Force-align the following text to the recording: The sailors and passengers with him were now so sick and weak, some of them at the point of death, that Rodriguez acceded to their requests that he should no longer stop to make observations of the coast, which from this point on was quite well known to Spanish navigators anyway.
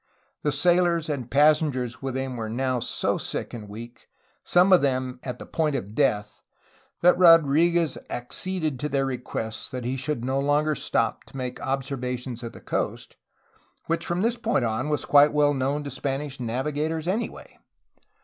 The 0.41 0.51
sailors 0.51 1.09
and 1.09 1.29
passengers 1.29 2.01
with 2.01 2.15
him 2.17 2.35
were 2.35 2.49
now 2.49 2.79
so 2.79 3.19
sick 3.19 3.53
and 3.53 3.69
weak, 3.69 4.07
some 4.43 4.73
of 4.73 4.81
them 4.81 5.19
at 5.21 5.37
the 5.37 5.45
point 5.45 5.75
of 5.75 5.93
death, 5.93 6.41
that 7.01 7.19
Rodriguez 7.19 7.99
acceded 8.09 8.79
to 8.79 8.89
their 8.89 9.05
requests 9.05 9.69
that 9.69 9.85
he 9.85 9.95
should 9.95 10.25
no 10.25 10.39
longer 10.39 10.73
stop 10.73 11.25
to 11.25 11.37
make 11.37 11.61
observations 11.61 12.41
of 12.41 12.53
the 12.53 12.61
coast, 12.61 13.15
which 13.85 14.03
from 14.03 14.23
this 14.23 14.37
point 14.37 14.65
on 14.65 14.89
was 14.89 15.05
quite 15.05 15.33
well 15.33 15.53
known 15.53 15.83
to 15.83 15.91
Spanish 15.91 16.39
navigators 16.39 17.07
anyway. 17.07 17.59